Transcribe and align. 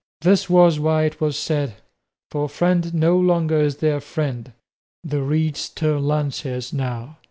This 0.21 0.49
was 0.49 0.79
why 0.79 1.03
it 1.03 1.21
was 1.21 1.37
said 1.37 1.75
For 2.31 2.49
friend 2.49 2.91
no 2.91 3.19
longer 3.19 3.59
is 3.59 3.77
there 3.77 4.01
friend; 4.01 4.51
The 5.03 5.21
reeds 5.21 5.69
turn 5.69 6.07
lances 6.07 6.73
now. 6.73 7.17